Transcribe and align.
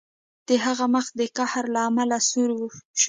د 0.47 0.49
هغه 0.65 0.85
مخ 0.93 1.05
د 1.19 1.21
قهر 1.37 1.65
له 1.73 1.79
امله 1.89 2.17
سور 2.29 2.49
شو 2.57 2.65